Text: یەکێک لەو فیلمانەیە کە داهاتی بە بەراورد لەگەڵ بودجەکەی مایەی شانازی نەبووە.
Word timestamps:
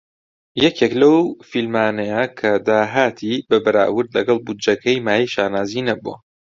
یەکێک 0.63 0.93
لەو 1.01 1.17
فیلمانەیە 1.49 2.23
کە 2.39 2.51
داهاتی 2.67 3.35
بە 3.49 3.57
بەراورد 3.65 4.09
لەگەڵ 4.17 4.37
بودجەکەی 4.45 5.03
مایەی 5.05 5.31
شانازی 5.33 5.85
نەبووە. 5.89 6.17